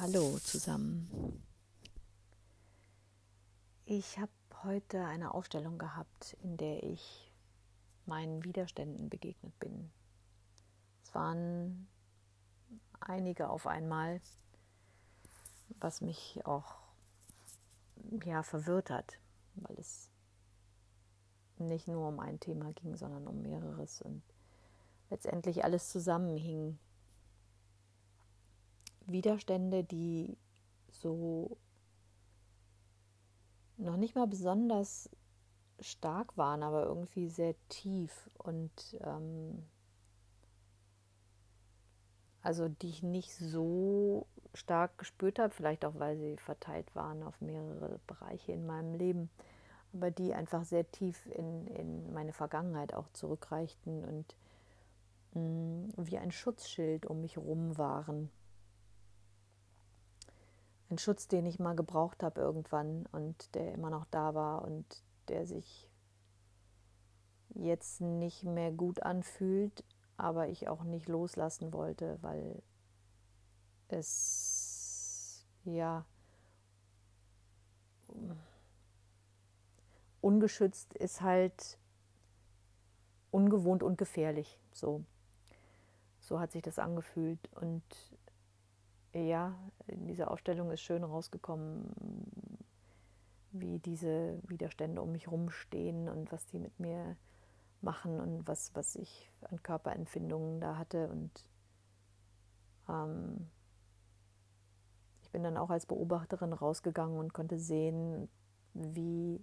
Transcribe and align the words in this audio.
Hallo 0.00 0.38
zusammen. 0.38 1.42
Ich 3.84 4.18
habe 4.18 4.32
heute 4.62 5.04
eine 5.04 5.34
Ausstellung 5.34 5.76
gehabt, 5.76 6.38
in 6.42 6.56
der 6.56 6.82
ich 6.84 7.30
meinen 8.06 8.42
Widerständen 8.42 9.10
begegnet 9.10 9.52
bin. 9.60 9.90
Es 11.04 11.14
waren 11.14 11.86
einige 12.98 13.50
auf 13.50 13.66
einmal, 13.66 14.22
was 15.80 16.00
mich 16.00 16.40
auch 16.46 16.76
ja, 18.24 18.42
verwirrt 18.42 18.88
hat, 18.88 19.18
weil 19.56 19.76
es 19.78 20.08
nicht 21.58 21.88
nur 21.88 22.08
um 22.08 22.20
ein 22.20 22.40
Thema 22.40 22.72
ging, 22.72 22.96
sondern 22.96 23.26
um 23.26 23.42
mehreres 23.42 24.00
und 24.00 24.22
letztendlich 25.10 25.62
alles 25.62 25.90
zusammenhing 25.90 26.78
Widerstände, 29.12 29.84
die 29.84 30.36
so 30.90 31.56
noch 33.76 33.96
nicht 33.96 34.14
mal 34.14 34.26
besonders 34.26 35.08
stark 35.80 36.36
waren, 36.36 36.62
aber 36.62 36.84
irgendwie 36.84 37.28
sehr 37.28 37.54
tief 37.68 38.28
und 38.38 38.70
ähm, 39.00 39.64
also 42.42 42.68
die 42.68 42.88
ich 42.88 43.02
nicht 43.02 43.34
so 43.34 44.26
stark 44.54 44.98
gespürt 44.98 45.38
habe, 45.38 45.52
vielleicht 45.52 45.84
auch 45.84 45.98
weil 45.98 46.16
sie 46.16 46.36
verteilt 46.36 46.94
waren 46.94 47.22
auf 47.22 47.40
mehrere 47.40 48.00
Bereiche 48.06 48.52
in 48.52 48.66
meinem 48.66 48.94
Leben, 48.94 49.30
aber 49.92 50.10
die 50.10 50.34
einfach 50.34 50.64
sehr 50.64 50.90
tief 50.90 51.26
in, 51.26 51.66
in 51.68 52.12
meine 52.12 52.32
Vergangenheit 52.32 52.94
auch 52.94 53.08
zurückreichten 53.12 54.04
und 54.04 54.36
mh, 55.34 55.40
mm, 55.40 55.92
wie 55.96 56.18
ein 56.18 56.32
Schutzschild 56.32 57.06
um 57.06 57.20
mich 57.20 57.36
herum 57.36 57.78
waren 57.78 58.30
ein 60.90 60.98
Schutz, 60.98 61.28
den 61.28 61.46
ich 61.46 61.58
mal 61.58 61.76
gebraucht 61.76 62.22
habe 62.22 62.40
irgendwann 62.40 63.06
und 63.12 63.54
der 63.54 63.74
immer 63.74 63.90
noch 63.90 64.06
da 64.10 64.34
war 64.34 64.62
und 64.62 65.02
der 65.28 65.46
sich 65.46 65.88
jetzt 67.54 68.00
nicht 68.00 68.44
mehr 68.44 68.72
gut 68.72 69.02
anfühlt, 69.02 69.84
aber 70.16 70.48
ich 70.48 70.68
auch 70.68 70.82
nicht 70.82 71.08
loslassen 71.08 71.72
wollte, 71.72 72.18
weil 72.22 72.62
es 73.88 75.46
ja 75.64 76.04
ungeschützt 80.20 80.94
ist 80.94 81.20
halt 81.22 81.78
ungewohnt 83.30 83.82
und 83.82 83.96
gefährlich. 83.96 84.58
So, 84.72 85.04
so 86.18 86.40
hat 86.40 86.52
sich 86.52 86.62
das 86.62 86.78
angefühlt 86.78 87.48
und 87.54 87.82
ja, 89.14 89.54
in 89.86 90.06
dieser 90.06 90.30
Ausstellung 90.30 90.70
ist 90.70 90.82
schön 90.82 91.02
rausgekommen, 91.02 91.92
wie 93.52 93.78
diese 93.80 94.38
Widerstände 94.46 95.02
um 95.02 95.12
mich 95.12 95.28
rumstehen 95.28 96.08
und 96.08 96.30
was 96.30 96.46
die 96.46 96.58
mit 96.58 96.78
mir 96.78 97.16
machen 97.82 98.20
und 98.20 98.46
was, 98.46 98.74
was 98.74 98.94
ich 98.94 99.32
an 99.42 99.62
Körperempfindungen 99.62 100.60
da 100.60 100.76
hatte. 100.76 101.08
Und 101.08 101.30
ähm, 102.88 103.48
ich 105.22 105.30
bin 105.30 105.42
dann 105.42 105.56
auch 105.56 105.70
als 105.70 105.86
Beobachterin 105.86 106.52
rausgegangen 106.52 107.18
und 107.18 107.32
konnte 107.32 107.58
sehen, 107.58 108.28
wie, 108.74 109.42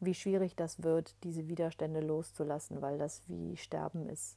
wie 0.00 0.14
schwierig 0.14 0.56
das 0.56 0.82
wird, 0.82 1.14
diese 1.22 1.46
Widerstände 1.46 2.00
loszulassen, 2.00 2.82
weil 2.82 2.98
das 2.98 3.28
wie 3.28 3.56
Sterben 3.56 4.08
ist. 4.08 4.36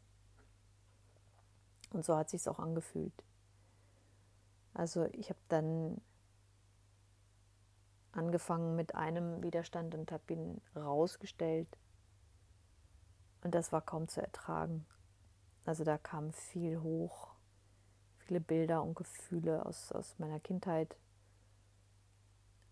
Und 1.92 2.06
so 2.06 2.16
hat 2.16 2.30
sich 2.30 2.48
auch 2.48 2.60
angefühlt. 2.60 3.24
Also 4.78 5.06
ich 5.14 5.30
habe 5.30 5.40
dann 5.50 6.00
angefangen 8.12 8.76
mit 8.76 8.94
einem 8.94 9.42
Widerstand 9.42 9.96
und 9.96 10.12
habe 10.12 10.32
ihn 10.32 10.62
rausgestellt. 10.76 11.68
Und 13.44 13.56
das 13.56 13.72
war 13.72 13.82
kaum 13.82 14.08
zu 14.08 14.22
ertragen. 14.22 14.86
Also 15.66 15.84
da 15.84 15.98
kam 15.98 16.32
viel 16.32 16.80
hoch, 16.80 17.30
viele 18.20 18.40
Bilder 18.40 18.84
und 18.84 18.96
Gefühle 18.96 19.66
aus, 19.66 19.92
aus 19.92 20.20
meiner 20.20 20.40
Kindheit. 20.40 20.96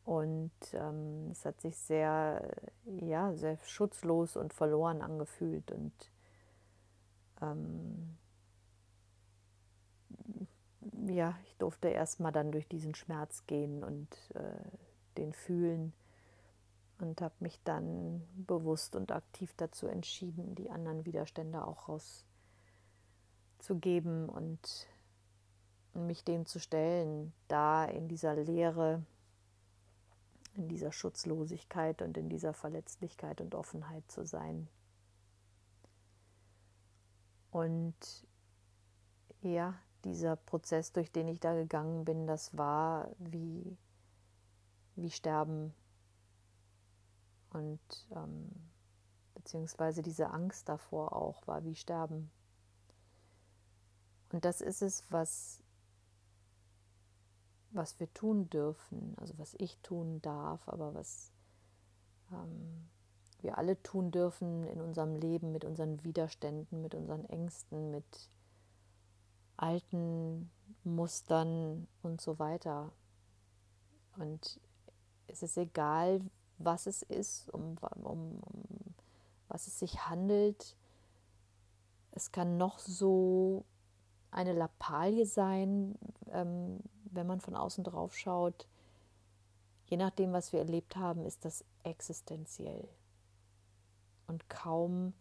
Und 0.03 0.51
ähm, 0.73 1.31
es 1.31 1.43
hat 1.43 1.59
sich 1.59 1.75
sehr, 1.75 2.55
ja, 3.01 3.33
sehr 3.33 3.57
schutzlos 3.63 4.37
und 4.37 4.53
verloren 4.53 5.01
angefühlt. 5.01 5.71
Und 5.71 6.11
ähm, 7.41 8.15
ja, 11.07 11.37
ich 11.45 11.55
durfte 11.57 11.89
erstmal 11.89 12.31
dann 12.31 12.51
durch 12.51 12.67
diesen 12.67 12.95
Schmerz 12.95 13.45
gehen 13.47 13.83
und 13.83 14.07
äh, 14.33 14.69
den 15.17 15.33
fühlen 15.33 15.93
und 16.99 17.21
habe 17.21 17.35
mich 17.39 17.61
dann 17.63 18.21
bewusst 18.35 18.95
und 18.95 19.11
aktiv 19.11 19.53
dazu 19.57 19.87
entschieden, 19.87 20.55
die 20.55 20.69
anderen 20.69 21.05
Widerstände 21.05 21.65
auch 21.65 21.89
rauszugeben 23.59 24.29
und 24.29 24.87
mich 25.93 26.23
dem 26.23 26.45
zu 26.45 26.59
stellen, 26.59 27.33
da 27.47 27.85
in 27.85 28.07
dieser 28.07 28.35
Leere, 28.35 29.05
in 30.55 30.67
dieser 30.67 30.91
Schutzlosigkeit 30.91 32.01
und 32.01 32.17
in 32.17 32.29
dieser 32.29 32.53
Verletzlichkeit 32.53 33.41
und 33.41 33.55
Offenheit 33.55 34.09
zu 34.09 34.25
sein. 34.25 34.67
Und 37.51 37.95
ja, 39.41 39.75
dieser 40.05 40.35
Prozess, 40.35 40.91
durch 40.91 41.11
den 41.11 41.27
ich 41.27 41.39
da 41.39 41.53
gegangen 41.53 42.05
bin, 42.05 42.27
das 42.27 42.55
war 42.57 43.09
wie, 43.17 43.77
wie 44.95 45.09
Sterben. 45.09 45.73
Und 47.49 47.79
ähm, 48.15 48.49
beziehungsweise 49.33 50.01
diese 50.01 50.29
Angst 50.29 50.69
davor 50.69 51.15
auch 51.15 51.45
war 51.47 51.63
wie 51.63 51.75
Sterben. 51.75 52.31
Und 54.31 54.45
das 54.45 54.61
ist 54.61 54.81
es, 54.81 55.03
was, 55.09 55.63
was 57.71 57.99
wir 57.99 58.13
tun 58.13 58.49
dürfen, 58.49 59.15
also 59.17 59.37
was 59.37 59.55
ich 59.57 59.77
tun 59.79 60.21
darf, 60.21 60.67
aber 60.67 60.93
was 60.93 61.31
ähm, 62.31 62.89
wir 63.41 63.57
alle 63.57 63.81
tun 63.81 64.11
dürfen 64.11 64.65
in 64.65 64.81
unserem 64.81 65.15
Leben 65.15 65.51
mit 65.51 65.65
unseren 65.65 66.03
Widerständen, 66.03 66.81
mit 66.81 66.95
unseren 66.95 67.25
Ängsten, 67.25 67.91
mit 67.91 68.29
alten 69.57 70.49
Mustern 70.83 71.87
und 72.01 72.21
so 72.21 72.39
weiter. 72.39 72.91
Und 74.17 74.59
es 75.27 75.43
ist 75.43 75.57
egal, 75.57 76.21
was 76.57 76.87
es 76.87 77.01
ist, 77.01 77.49
um, 77.49 77.75
um, 78.03 78.39
um 78.39 78.95
was 79.47 79.67
es 79.67 79.79
sich 79.79 80.07
handelt. 80.07 80.75
Es 82.11 82.31
kann 82.31 82.57
noch 82.57 82.79
so 82.79 83.65
eine 84.31 84.53
Lappalie 84.53 85.25
sein, 85.25 85.97
ähm, 86.31 86.79
wenn 87.05 87.27
man 87.27 87.41
von 87.41 87.55
außen 87.55 87.83
drauf 87.83 88.15
schaut. 88.15 88.67
Je 89.85 89.97
nachdem, 89.97 90.33
was 90.33 90.51
wir 90.51 90.59
erlebt 90.59 90.95
haben, 90.95 91.25
ist 91.25 91.45
das 91.45 91.63
existenziell. 91.83 92.87
Und 94.27 94.49
kaum, 94.49 95.13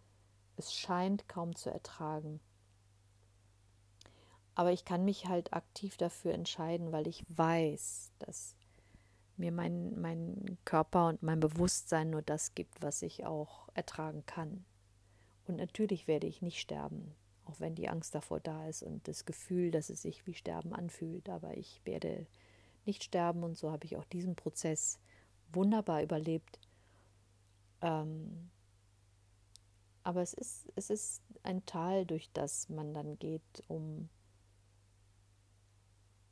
es 0.57 0.73
scheint 0.73 1.29
kaum 1.29 1.55
zu 1.55 1.71
ertragen. 1.71 2.41
Aber 4.55 4.73
ich 4.73 4.85
kann 4.85 5.05
mich 5.05 5.27
halt 5.27 5.53
aktiv 5.53 5.97
dafür 5.97 6.33
entscheiden, 6.33 6.93
weil 6.93 7.09
ich 7.09 7.25
weiß, 7.29 8.13
dass 8.19 8.55
mir 9.37 9.51
mein, 9.51 10.01
mein 10.01 10.59
Körper 10.65 11.09
und 11.09 11.23
mein 11.23 11.41
Bewusstsein 11.41 12.11
nur 12.11 12.23
das 12.23 12.55
gibt, 12.55 12.83
was 12.83 13.03
ich 13.03 13.27
auch 13.27 13.69
ertragen 13.75 14.25
kann. 14.27 14.65
Und 15.47 15.57
natürlich 15.57 16.07
werde 16.07 16.27
ich 16.27 16.41
nicht 16.41 16.61
sterben, 16.61 17.15
auch 17.47 17.59
wenn 17.59 17.75
die 17.75 17.89
Angst 17.89 18.15
davor 18.15 18.41
da 18.41 18.69
ist 18.69 18.83
und 18.83 19.07
das 19.09 19.25
Gefühl, 19.25 19.71
dass 19.71 19.91
es 19.91 20.03
sich 20.03 20.27
wie 20.27 20.35
Sterben 20.35 20.73
anfühlt. 20.73 21.29
Aber 21.29 21.57
ich 21.57 21.81
werde 21.85 22.27
nicht 22.87 23.03
sterben 23.03 23.43
und 23.43 23.57
so 23.57 23.73
habe 23.73 23.85
ich 23.85 23.97
auch 23.97 24.05
diesen 24.05 24.37
Prozess 24.37 24.99
wunderbar 25.53 26.03
überlebt. 26.03 26.61
Ähm, 27.83 28.51
aber 30.03 30.23
es 30.23 30.35
ist, 30.35 30.69
es 30.77 30.91
ist 30.91 31.23
ein 31.43 31.65
Tal, 31.67 32.07
durch 32.07 32.31
das 32.33 32.69
man 32.69 32.95
dann 32.95 33.19
geht, 33.19 33.63
um 33.69 34.09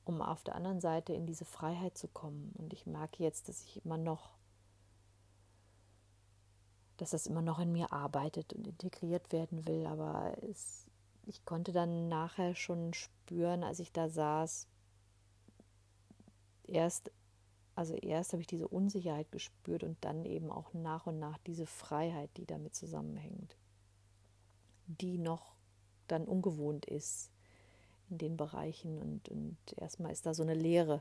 um 0.04 0.20
auf 0.20 0.42
der 0.42 0.54
anderen 0.54 0.80
Seite 0.80 1.12
in 1.12 1.26
diese 1.26 1.44
Freiheit 1.44 1.96
zu 1.96 2.08
kommen. 2.08 2.52
Und 2.58 2.72
ich 2.72 2.86
merke 2.86 3.22
jetzt, 3.22 3.48
dass 3.48 3.64
ich 3.64 3.84
immer 3.84 3.98
noch, 3.98 4.36
dass 6.96 7.10
das 7.10 7.26
immer 7.26 7.42
noch 7.42 7.58
in 7.58 7.72
mir 7.72 7.92
arbeitet 7.92 8.52
und 8.52 8.66
integriert 8.66 9.32
werden 9.32 9.66
will. 9.66 9.86
Aber 9.86 10.36
es, 10.42 10.86
ich 11.26 11.44
konnte 11.44 11.72
dann 11.72 12.08
nachher 12.08 12.54
schon 12.54 12.94
spüren, 12.94 13.62
als 13.62 13.78
ich 13.78 13.92
da 13.92 14.08
saß, 14.08 14.66
erst, 16.64 17.12
also 17.74 17.94
erst 17.94 18.32
habe 18.32 18.42
ich 18.42 18.48
diese 18.48 18.68
Unsicherheit 18.68 19.30
gespürt 19.30 19.84
und 19.84 20.04
dann 20.04 20.24
eben 20.24 20.50
auch 20.50 20.74
nach 20.74 21.06
und 21.06 21.18
nach 21.18 21.38
diese 21.38 21.66
Freiheit, 21.66 22.30
die 22.36 22.46
damit 22.46 22.74
zusammenhängt, 22.74 23.56
die 24.86 25.18
noch 25.18 25.54
dann 26.08 26.26
ungewohnt 26.26 26.86
ist 26.86 27.31
in 28.12 28.18
den 28.18 28.36
Bereichen 28.36 28.98
und, 28.98 29.28
und 29.30 29.56
erstmal 29.76 30.12
ist 30.12 30.26
da 30.26 30.34
so 30.34 30.42
eine 30.42 30.54
Leere. 30.54 31.00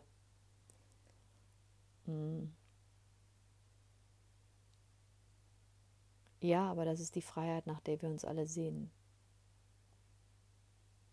Hm. 2.06 2.52
Ja, 6.40 6.72
aber 6.72 6.86
das 6.86 7.00
ist 7.00 7.16
die 7.16 7.22
Freiheit, 7.22 7.68
nach 7.68 7.82
der 7.82 8.02
wir 8.02 8.10
uns 8.10 8.26
alle 8.26 8.48
sehen. 8.48 8.90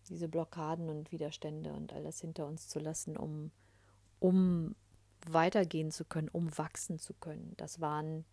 Diese 0.07 0.27
Blockaden 0.27 0.89
und 0.89 1.11
Widerstände 1.11 1.73
und 1.73 1.93
all 1.93 2.03
das 2.03 2.21
hinter 2.21 2.47
uns 2.47 2.67
zu 2.67 2.79
lassen, 2.79 3.15
um, 3.15 3.51
um 4.19 4.75
weitergehen 5.27 5.91
zu 5.91 6.05
können, 6.05 6.29
um 6.29 6.57
wachsen 6.57 6.97
zu 6.97 7.13
können. 7.13 7.53
Das 7.57 7.79
waren, 7.81 8.25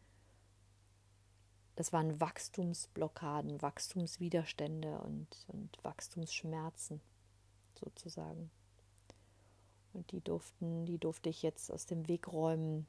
das 1.74 1.92
waren 1.92 2.18
Wachstumsblockaden, 2.20 3.60
Wachstumswiderstände 3.60 5.00
und, 5.00 5.44
und 5.48 5.76
Wachstumsschmerzen 5.82 7.02
sozusagen. 7.76 8.50
Und 9.92 10.10
die 10.12 10.20
durften, 10.20 10.84
die 10.84 10.98
durfte 10.98 11.30
ich 11.30 11.42
jetzt 11.42 11.70
aus 11.70 11.86
dem 11.86 12.06
Weg 12.08 12.28
räumen, 12.28 12.86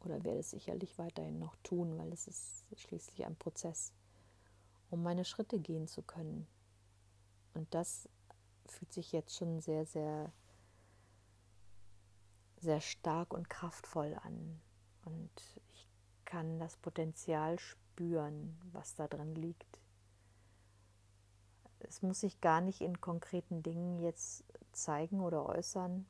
oder 0.00 0.22
werde 0.24 0.38
es 0.38 0.50
sicherlich 0.50 0.98
weiterhin 0.98 1.38
noch 1.38 1.56
tun, 1.62 1.98
weil 1.98 2.12
es 2.12 2.28
ist 2.28 2.64
schließlich 2.76 3.24
ein 3.24 3.36
Prozess, 3.36 3.92
um 4.90 5.02
meine 5.02 5.24
Schritte 5.24 5.58
gehen 5.58 5.88
zu 5.88 6.02
können. 6.02 6.46
Und 7.54 7.72
das 7.74 8.08
fühlt 8.66 8.92
sich 8.92 9.12
jetzt 9.12 9.36
schon 9.36 9.60
sehr, 9.60 9.86
sehr, 9.86 10.32
sehr 12.58 12.80
stark 12.80 13.32
und 13.32 13.48
kraftvoll 13.48 14.14
an. 14.22 14.60
Und 15.04 15.30
ich 15.68 15.88
kann 16.24 16.58
das 16.58 16.76
Potenzial 16.76 17.58
spüren, 17.58 18.58
was 18.72 18.94
da 18.94 19.08
drin 19.08 19.34
liegt. 19.34 19.78
Es 21.80 22.02
muss 22.02 22.20
sich 22.20 22.40
gar 22.40 22.60
nicht 22.60 22.80
in 22.80 23.00
konkreten 23.00 23.62
Dingen 23.62 23.98
jetzt 24.00 24.44
zeigen 24.72 25.20
oder 25.20 25.46
äußern, 25.46 26.06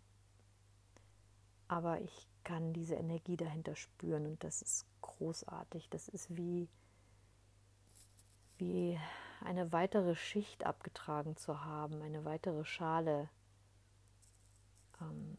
aber 1.68 2.00
ich 2.00 2.28
kann 2.44 2.72
diese 2.72 2.94
Energie 2.94 3.36
dahinter 3.36 3.74
spüren 3.74 4.26
und 4.26 4.44
das 4.44 4.62
ist 4.62 4.86
großartig. 5.00 5.90
Das 5.90 6.08
ist 6.08 6.36
wie, 6.36 6.68
wie 8.58 8.98
eine 9.44 9.72
weitere 9.72 10.14
Schicht 10.14 10.64
abgetragen 10.64 11.36
zu 11.36 11.64
haben, 11.64 12.02
eine 12.02 12.24
weitere 12.24 12.64
Schale 12.64 13.28
ähm, 15.00 15.36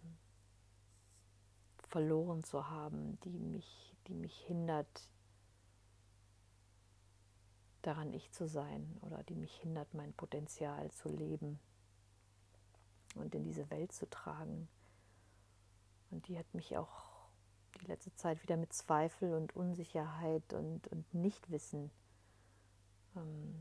verloren 1.87 2.43
zu 2.43 2.69
haben, 2.69 3.19
die 3.21 3.39
mich, 3.39 3.95
die 4.07 4.13
mich 4.13 4.37
hindert, 4.41 5.09
daran 7.87 8.13
ich 8.13 8.31
zu 8.31 8.47
sein 8.47 8.97
oder 9.01 9.23
die 9.23 9.35
mich 9.35 9.55
hindert, 9.55 9.93
mein 9.93 10.13
Potenzial 10.13 10.91
zu 10.91 11.09
leben 11.09 11.59
und 13.15 13.33
in 13.33 13.43
diese 13.43 13.69
Welt 13.69 13.93
zu 13.93 14.09
tragen. 14.09 14.67
Und 16.11 16.27
die 16.27 16.37
hat 16.37 16.53
mich 16.53 16.77
auch 16.77 17.29
die 17.81 17.85
letzte 17.85 18.13
Zeit 18.15 18.43
wieder 18.43 18.57
mit 18.57 18.73
Zweifel 18.73 19.33
und 19.33 19.55
Unsicherheit 19.55 20.53
und, 20.53 20.87
und 20.87 21.13
Nichtwissen 21.13 21.91
ähm, 23.15 23.55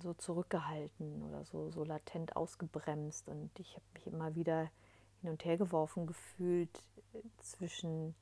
so 0.00 0.14
zurückgehalten 0.14 1.22
oder 1.22 1.44
so, 1.44 1.70
so 1.70 1.84
latent 1.84 2.34
ausgebremst. 2.34 3.28
Und 3.28 3.50
ich 3.58 3.74
habe 3.76 3.84
mich 3.94 4.06
immer 4.06 4.34
wieder 4.34 4.70
hin 5.20 5.30
und 5.30 5.44
her 5.44 5.56
geworfen 5.56 6.06
gefühlt 6.06 6.76
äh, 7.12 7.20
zwischen 7.38 8.14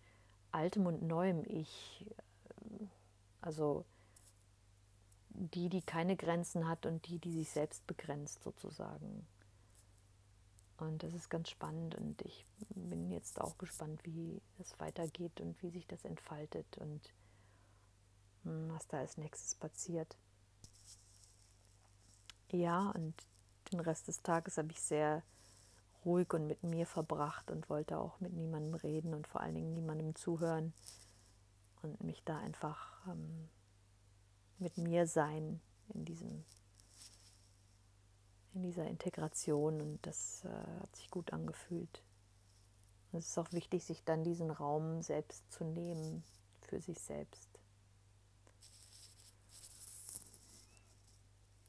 altem 0.51 0.87
und 0.87 1.03
neuem 1.03 1.43
Ich. 1.47 2.07
Also 3.41 3.85
die, 5.37 5.69
die 5.69 5.83
keine 5.83 6.17
Grenzen 6.17 6.69
hat 6.69 6.87
und 6.87 7.07
die, 7.07 7.19
die 7.19 7.33
sich 7.33 7.51
selbst 7.51 7.87
begrenzt 7.87 8.43
sozusagen. 8.43 9.27
Und 10.79 11.03
das 11.03 11.15
ist 11.15 11.31
ganz 11.31 11.49
spannend 11.49 11.95
und 11.95 12.21
ich 12.23 12.45
bin 12.75 13.11
jetzt 13.11 13.41
auch 13.41 13.57
gespannt, 13.57 14.05
wie 14.05 14.43
es 14.59 14.79
weitergeht 14.79 15.41
und 15.41 15.61
wie 15.63 15.71
sich 15.71 15.87
das 15.87 16.05
entfaltet 16.05 16.67
und 16.79 17.01
hm, 18.45 18.71
was 18.71 18.87
da 18.87 18.99
als 18.99 19.17
nächstes 19.17 19.55
passiert. 19.55 20.17
Ja, 22.51 22.91
und 22.91 23.15
den 23.73 23.81
Rest 23.81 24.09
des 24.09 24.23
Tages 24.23 24.59
habe 24.59 24.71
ich 24.71 24.81
sehr 24.81 25.23
ruhig 26.05 26.33
und 26.33 26.47
mit 26.47 26.63
mir 26.63 26.87
verbracht 26.87 27.51
und 27.51 27.69
wollte 27.69 27.99
auch 27.99 28.21
mit 28.21 28.33
niemandem 28.33 28.75
reden 28.75 29.15
und 29.15 29.27
vor 29.27 29.41
allen 29.41 29.55
Dingen 29.55 29.73
niemandem 29.73 30.15
zuhören 30.15 30.73
und 31.83 32.03
mich 32.03 32.23
da 32.25 32.39
einfach 32.39 33.07
ähm, 33.09 33.49
mit 34.59 34.79
mir 34.79 35.07
sein 35.07 35.61
in 35.95 36.05
diesem 36.05 36.45
in 38.57 38.63
dieser 38.63 38.87
Integration 38.87 39.81
und 39.83 40.07
das 40.07 40.43
äh, 40.45 40.81
hat 40.81 40.97
sich 40.97 41.11
gut 41.11 41.33
angefühlt. 41.33 42.03
es 43.13 43.29
ist 43.29 43.39
auch 43.39 43.53
wichtig, 43.53 43.85
sich 43.85 44.03
dann 44.05 44.25
diesen 44.25 44.51
Raum 44.51 45.03
selbst 45.03 45.51
zu 45.53 45.65
nehmen 45.65 46.25
für 46.63 46.81
sich 46.81 46.99
selbst. 47.01 47.49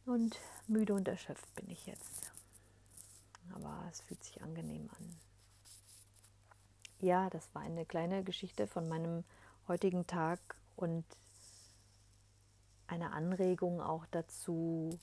Und 0.06 0.40
müde 0.68 0.94
und 0.94 1.08
erschöpft 1.10 1.54
bin 1.56 1.70
ich 1.70 1.86
jetzt. 1.86 2.32
Aber 3.54 3.86
es 3.92 4.00
fühlt 4.02 4.24
sich 4.24 4.42
angenehm 4.42 4.90
an. 4.98 5.16
Ja, 7.00 7.30
das 7.30 7.54
war 7.54 7.62
eine 7.62 7.86
kleine 7.86 8.24
Geschichte 8.24 8.66
von 8.66 8.88
meinem 8.88 9.26
heutigen 9.68 10.08
Tag 10.08 10.40
und 10.78 11.04
eine 12.88 13.12
Anregung 13.12 13.82
auch 13.82 14.06
dazu, 14.08 14.98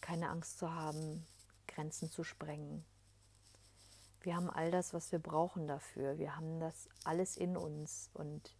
keine 0.00 0.28
Angst 0.28 0.58
zu 0.58 0.72
haben, 0.72 1.26
Grenzen 1.66 2.10
zu 2.10 2.24
sprengen. 2.24 2.84
Wir 4.20 4.36
haben 4.36 4.50
all 4.50 4.70
das, 4.70 4.94
was 4.94 5.12
wir 5.12 5.18
brauchen 5.18 5.66
dafür. 5.66 6.18
Wir 6.18 6.36
haben 6.36 6.60
das 6.60 6.88
alles 7.04 7.36
in 7.36 7.56
uns. 7.56 8.10
Und 8.14 8.54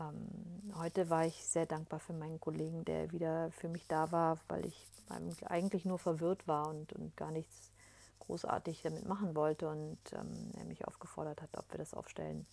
ähm, 0.00 0.72
heute 0.74 1.10
war 1.10 1.26
ich 1.26 1.46
sehr 1.46 1.66
dankbar 1.66 2.00
für 2.00 2.12
meinen 2.12 2.40
Kollegen, 2.40 2.84
der 2.84 3.12
wieder 3.12 3.50
für 3.52 3.68
mich 3.68 3.86
da 3.86 4.10
war, 4.12 4.38
weil 4.48 4.66
ich 4.66 4.86
eigentlich 5.46 5.86
nur 5.86 5.98
verwirrt 5.98 6.46
war 6.46 6.68
und, 6.68 6.92
und 6.92 7.16
gar 7.16 7.30
nichts 7.30 7.72
großartig 8.20 8.82
damit 8.82 9.06
machen 9.06 9.34
wollte. 9.34 9.68
Und 9.68 9.98
ähm, 10.12 10.50
er 10.58 10.64
mich 10.64 10.86
aufgefordert 10.86 11.40
hat, 11.40 11.56
ob 11.56 11.70
wir 11.70 11.78
das 11.78 11.94
aufstellen 11.94 12.46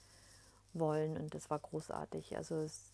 wollen. 0.77 1.17
Und 1.17 1.33
das 1.33 1.49
war 1.49 1.59
großartig. 1.59 2.37
Also 2.37 2.55
es 2.55 2.93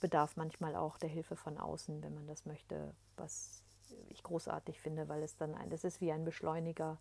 bedarf 0.00 0.36
manchmal 0.36 0.76
auch 0.76 0.98
der 0.98 1.08
Hilfe 1.08 1.36
von 1.36 1.58
außen, 1.58 2.02
wenn 2.02 2.14
man 2.14 2.26
das 2.26 2.46
möchte, 2.46 2.94
was 3.16 3.62
ich 4.08 4.22
großartig 4.22 4.80
finde, 4.80 5.08
weil 5.08 5.22
es 5.22 5.36
dann 5.36 5.54
ein, 5.54 5.70
das 5.70 5.84
ist 5.84 6.00
wie 6.00 6.12
ein 6.12 6.24
Beschleuniger 6.24 6.98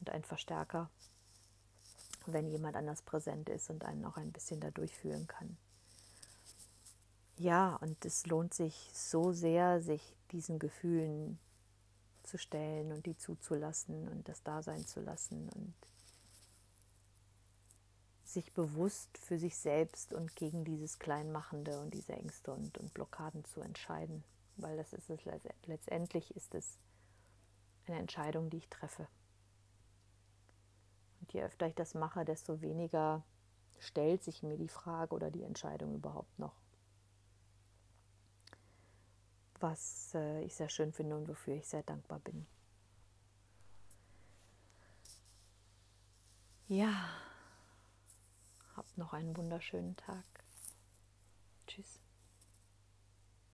und 0.00 0.10
ein 0.10 0.24
Verstärker, 0.24 0.90
wenn 2.26 2.48
jemand 2.48 2.76
anders 2.76 3.02
präsent 3.02 3.48
ist 3.48 3.70
und 3.70 3.84
einen 3.84 4.04
auch 4.04 4.16
ein 4.16 4.32
bisschen 4.32 4.60
da 4.60 4.70
durchführen 4.70 5.26
kann. 5.26 5.56
Ja, 7.36 7.76
und 7.76 8.04
es 8.04 8.26
lohnt 8.26 8.54
sich 8.54 8.90
so 8.94 9.32
sehr, 9.32 9.80
sich 9.80 10.16
diesen 10.30 10.58
Gefühlen 10.58 11.38
zu 12.22 12.38
stellen 12.38 12.92
und 12.92 13.06
die 13.06 13.16
zuzulassen 13.16 14.08
und 14.08 14.28
das 14.28 14.42
da 14.42 14.62
sein 14.62 14.86
zu 14.86 15.00
lassen 15.00 15.48
und 15.50 15.74
sich 18.34 18.52
bewusst 18.52 19.16
für 19.18 19.38
sich 19.38 19.56
selbst 19.56 20.12
und 20.12 20.36
gegen 20.36 20.64
dieses 20.64 20.98
Kleinmachende 20.98 21.80
und 21.80 21.94
diese 21.94 22.12
Ängste 22.12 22.52
und, 22.52 22.76
und 22.78 22.92
Blockaden 22.92 23.44
zu 23.44 23.60
entscheiden 23.60 24.22
weil 24.56 24.76
das 24.76 24.92
ist 24.92 25.10
es 25.10 25.20
letztendlich 25.66 26.34
ist 26.36 26.54
es 26.54 26.78
eine 27.86 27.98
Entscheidung, 27.98 28.50
die 28.50 28.58
ich 28.58 28.68
treffe. 28.68 29.06
Und 31.20 31.32
je 31.32 31.42
öfter 31.42 31.66
ich 31.66 31.74
das 31.74 31.94
mache, 31.94 32.24
desto 32.24 32.60
weniger 32.60 33.24
stellt 33.78 34.22
sich 34.22 34.42
mir 34.42 34.56
die 34.56 34.68
Frage 34.68 35.14
oder 35.14 35.30
die 35.30 35.42
Entscheidung 35.42 35.94
überhaupt 35.94 36.38
noch. 36.38 36.54
Was 39.60 40.14
äh, 40.14 40.42
ich 40.42 40.54
sehr 40.54 40.68
schön 40.68 40.92
finde 40.92 41.16
und 41.16 41.28
wofür 41.28 41.54
ich 41.54 41.66
sehr 41.66 41.82
dankbar 41.82 42.20
bin. 42.20 42.46
Ja, 46.68 47.10
habt 48.76 48.96
noch 48.98 49.12
einen 49.12 49.36
wunderschönen 49.36 49.96
Tag. 49.96 50.24
Tschüss. 51.66 52.03